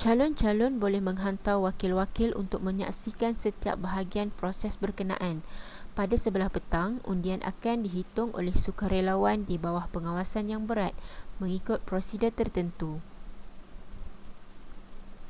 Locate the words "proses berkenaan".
4.38-5.36